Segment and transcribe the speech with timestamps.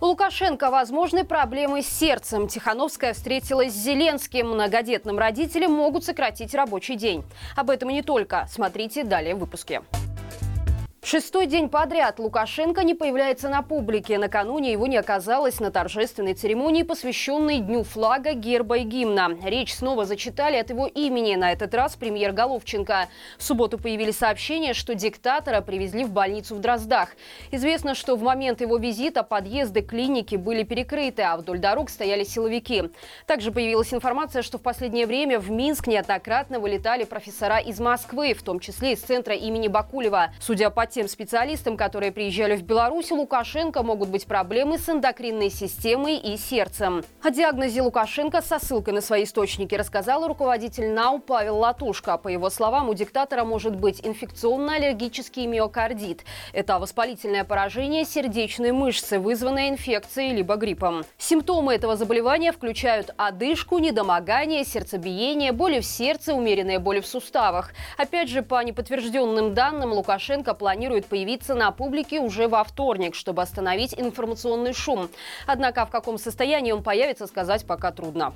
[0.00, 2.46] У Лукашенко возможны проблемы с сердцем.
[2.46, 4.50] Тихановская встретилась с Зеленским.
[4.50, 7.24] Многодетным родителям могут сократить рабочий день.
[7.56, 8.46] Об этом не только.
[8.48, 9.82] Смотрите далее в выпуске.
[11.10, 14.18] Шестой день подряд Лукашенко не появляется на публике.
[14.18, 19.30] Накануне его не оказалось на торжественной церемонии, посвященной Дню флага, герба и гимна.
[19.42, 23.08] Речь снова зачитали от его имени, на этот раз премьер Головченко.
[23.38, 27.16] В субботу появились сообщения, что диктатора привезли в больницу в Дроздах.
[27.52, 32.82] Известно, что в момент его визита подъезды клиники были перекрыты, а вдоль дорог стояли силовики.
[33.24, 38.42] Также появилась информация, что в последнее время в Минск неоднократно вылетали профессора из Москвы, в
[38.42, 40.34] том числе из центра имени Бакулева.
[40.38, 46.16] Судя по тем специалистам, которые приезжали в Беларусь, Лукашенко могут быть проблемы с эндокринной системой
[46.16, 47.04] и сердцем.
[47.22, 52.18] О диагнозе Лукашенко со ссылкой на свои источники рассказал руководитель НАУ Павел Латушко.
[52.18, 56.24] По его словам, у диктатора может быть инфекционно-аллергический миокардит.
[56.52, 61.04] Это воспалительное поражение сердечной мышцы, вызванное инфекцией либо гриппом.
[61.16, 67.70] Симптомы этого заболевания включают одышку, недомогание, сердцебиение, боли в сердце, умеренные боли в суставах.
[67.96, 73.42] Опять же, по неподтвержденным данным, Лукашенко планирует планирует появиться на публике уже во вторник, чтобы
[73.42, 75.10] остановить информационный шум.
[75.46, 78.32] Однако в каком состоянии он появится, сказать пока трудно.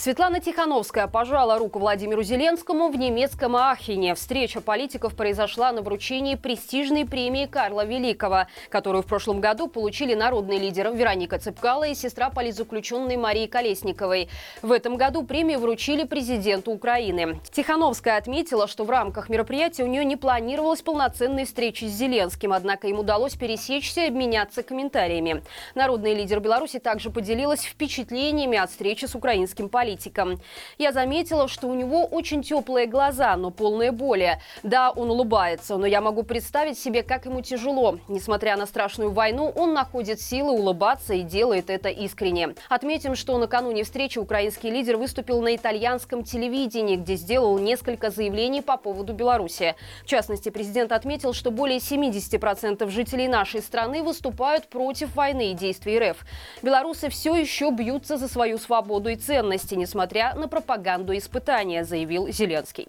[0.00, 4.14] Светлана Тихановская пожала руку Владимиру Зеленскому в немецком Ахене.
[4.14, 10.60] Встреча политиков произошла на вручении престижной премии Карла Великого, которую в прошлом году получили народные
[10.60, 14.28] лидеры Вероника Цепкала и сестра политзаключенной Марии Колесниковой.
[14.62, 17.40] В этом году премию вручили президенту Украины.
[17.50, 22.86] Тихановская отметила, что в рамках мероприятия у нее не планировалось полноценной встречи с Зеленским, однако
[22.86, 25.42] им удалось пересечься и обменяться комментариями.
[25.74, 30.40] Народный лидер Беларуси также поделилась впечатлениями от встречи с украинским политиком политиком.
[30.76, 34.38] Я заметила, что у него очень теплые глаза, но полные боли.
[34.62, 37.98] Да, он улыбается, но я могу представить себе, как ему тяжело.
[38.08, 42.54] Несмотря на страшную войну, он находит силы улыбаться и делает это искренне.
[42.68, 48.76] Отметим, что накануне встречи украинский лидер выступил на итальянском телевидении, где сделал несколько заявлений по
[48.76, 49.74] поводу Беларуси.
[50.04, 55.98] В частности, президент отметил, что более 70% жителей нашей страны выступают против войны и действий
[55.98, 56.18] РФ.
[56.62, 62.88] Белорусы все еще бьются за свою свободу и ценности, несмотря на пропаганду испытания, заявил Зеленский.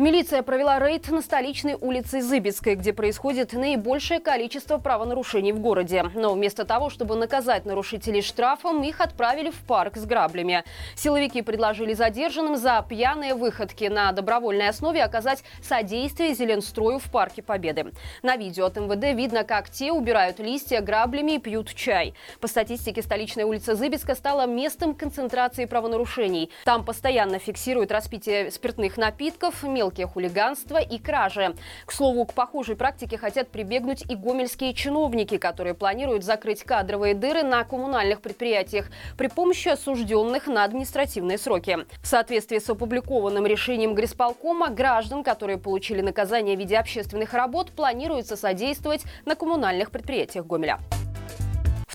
[0.00, 6.06] Милиция провела рейд на столичной улице Зыбецкой, где происходит наибольшее количество правонарушений в городе.
[6.14, 10.64] Но вместо того, чтобы наказать нарушителей штрафом, их отправили в парк с граблями.
[10.96, 17.92] Силовики предложили задержанным за пьяные выходки на добровольной основе оказать содействие Зеленстрою в Парке Победы.
[18.22, 22.14] На видео от МВД видно, как те убирают листья граблями и пьют чай.
[22.40, 26.50] По статистике, столичная улица Зыбецка стала местом концентрации правонарушений.
[26.64, 31.54] Там постоянно фиксируют распитие спиртных напитков, мелких мелкие хулиганства и кражи.
[31.84, 37.42] К слову, к похожей практике хотят прибегнуть и гомельские чиновники, которые планируют закрыть кадровые дыры
[37.42, 38.86] на коммунальных предприятиях
[39.18, 41.78] при помощи осужденных на административные сроки.
[42.02, 48.36] В соответствии с опубликованным решением Грисполкома, граждан, которые получили наказание в виде общественных работ, планируется
[48.36, 50.78] содействовать на коммунальных предприятиях Гомеля.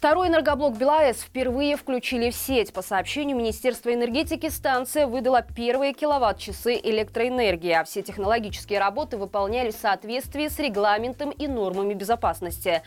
[0.05, 2.71] Второй энергоблок БелАЭС впервые включили в сеть.
[2.71, 9.79] По сообщению Министерства энергетики, станция выдала первые киловатт-часы электроэнергии, а все технологические работы выполнялись в
[9.79, 12.83] соответствии с регламентом и нормами безопасности.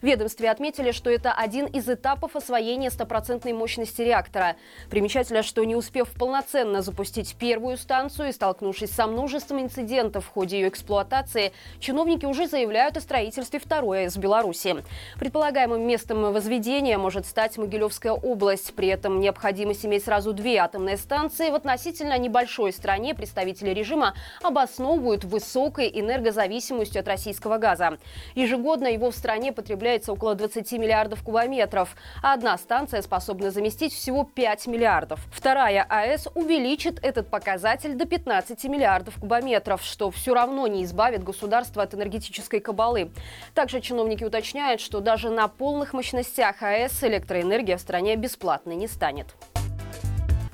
[0.00, 4.56] Ведомстве отметили, что это один из этапов освоения стопроцентной мощности реактора.
[4.88, 10.58] Примечательно, что не успев полноценно запустить первую станцию и столкнувшись со множеством инцидентов в ходе
[10.58, 14.82] ее эксплуатации, чиновники уже заявляют о строительстве второй в Беларуси.
[15.20, 16.61] Предполагаемым местом возведения
[16.98, 18.74] может стать Могилевская область.
[18.74, 25.24] При этом необходимость иметь сразу две атомные станции в относительно небольшой стране представители режима обосновывают
[25.24, 27.98] высокой энергозависимостью от российского газа.
[28.34, 33.92] Ежегодно его в стране потребляют появляется около 20 миллиардов кубометров, а одна станция способна заместить
[33.92, 35.20] всего 5 миллиардов.
[35.32, 41.82] Вторая АЭС увеличит этот показатель до 15 миллиардов кубометров, что все равно не избавит государство
[41.82, 43.10] от энергетической кабалы.
[43.54, 49.26] Также чиновники уточняют, что даже на полных мощностях АЭС электроэнергия в стране бесплатной не станет.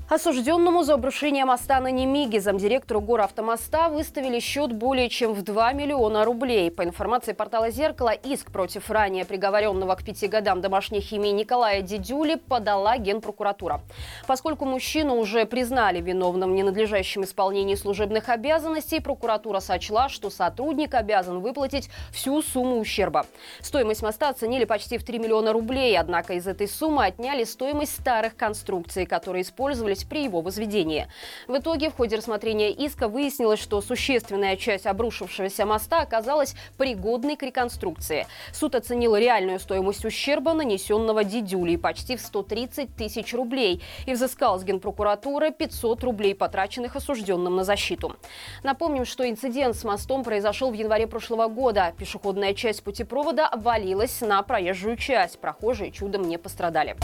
[0.08, 6.25] Осужденному за обрушение моста на Немиге замдиректору автомоста выставили счет более чем в 2 миллиона
[6.25, 6.70] рублей.
[6.70, 12.37] По информации портала «Зеркало», иск против ранее приговоренного к пяти годам домашней химии Николая Дедюли
[12.37, 13.82] подала Генпрокуратура.
[14.26, 21.40] Поскольку мужчину уже признали виновным в ненадлежащем исполнении служебных обязанностей, прокуратура сочла, что сотрудник обязан
[21.40, 23.26] выплатить всю сумму ущерба.
[23.60, 28.37] Стоимость моста оценили почти в 3 миллиона рублей, однако из этой суммы отняли стоимость старых
[28.37, 31.06] конструкций, которые использовались обнаруживались при его возведении.
[31.46, 37.42] В итоге в ходе рассмотрения иска выяснилось, что существенная часть обрушившегося моста оказалась пригодной к
[37.42, 38.26] реконструкции.
[38.52, 44.64] Суд оценил реальную стоимость ущерба, нанесенного Дидюлей, почти в 130 тысяч рублей и взыскал с
[44.64, 48.16] Генпрокуратуры 500 рублей, потраченных осужденным на защиту.
[48.62, 51.92] Напомним, что инцидент с мостом произошел в январе прошлого года.
[51.98, 55.38] Пешеходная часть путепровода обвалилась на проезжую часть.
[55.38, 56.96] Прохожие чудом не пострадали.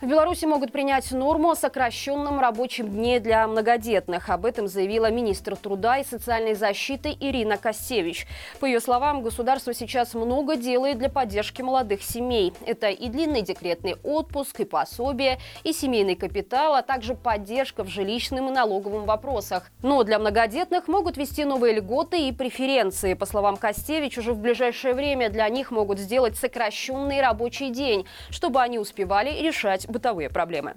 [0.00, 4.30] В Беларуси могут принять норму о сокращенном рабочем дне для многодетных.
[4.30, 8.26] Об этом заявила министр труда и социальной защиты Ирина Косевич.
[8.60, 12.54] По ее словам, государство сейчас много делает для поддержки молодых семей.
[12.64, 18.48] Это и длинный декретный отпуск, и пособие, и семейный капитал, а также поддержка в жилищном
[18.48, 19.70] и налоговом вопросах.
[19.82, 23.12] Но для многодетных могут ввести новые льготы и преференции.
[23.12, 28.62] По словам Костевич, уже в ближайшее время для них могут сделать сокращенный рабочий день, чтобы
[28.62, 30.74] они успевали решать бытовые проблемы.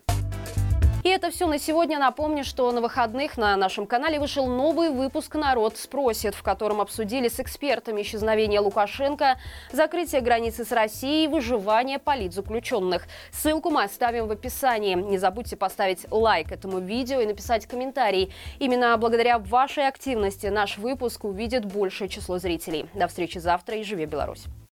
[1.03, 1.99] И это все на сегодня.
[1.99, 7.27] Напомню, что на выходных на нашем канале вышел новый выпуск «Народ спросит», в котором обсудили
[7.27, 9.37] с экспертами исчезновение Лукашенко,
[9.73, 13.07] закрытие границы с Россией, выживание политзаключенных.
[13.33, 14.95] Ссылку мы оставим в описании.
[14.95, 18.33] Не забудьте поставить лайк этому видео и написать комментарий.
[18.59, 22.85] Именно благодаря вашей активности наш выпуск увидит большее число зрителей.
[22.93, 24.45] До встречи завтра и живи Беларусь!